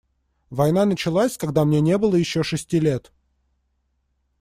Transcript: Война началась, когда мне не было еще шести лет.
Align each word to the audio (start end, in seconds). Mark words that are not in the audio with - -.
Война 0.49 0.85
началась, 0.85 1.37
когда 1.37 1.63
мне 1.63 1.79
не 1.79 1.95
было 1.99 2.15
еще 2.15 2.41
шести 2.41 2.79
лет. 2.79 3.11